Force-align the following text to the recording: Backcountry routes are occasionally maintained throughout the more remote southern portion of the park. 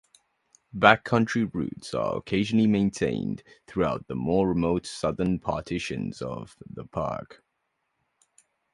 Backcountry 0.75 1.47
routes 1.53 1.93
are 1.93 2.15
occasionally 2.17 2.65
maintained 2.65 3.43
throughout 3.67 4.07
the 4.07 4.15
more 4.15 4.49
remote 4.49 4.87
southern 4.87 5.37
portion 5.37 6.11
of 6.21 6.57
the 6.67 6.85
park. 6.85 7.43